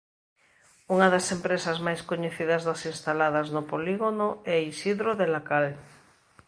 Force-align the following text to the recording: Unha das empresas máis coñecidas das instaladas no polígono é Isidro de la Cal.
Unha 0.93 1.07
das 1.13 1.27
empresas 1.35 1.77
máis 1.85 2.01
coñecidas 2.11 2.61
das 2.67 2.81
instaladas 2.91 3.47
no 3.55 3.61
polígono 3.71 4.27
é 4.55 4.55
Isidro 4.71 5.09
de 5.19 5.27
la 5.33 5.41
Cal. 5.49 5.65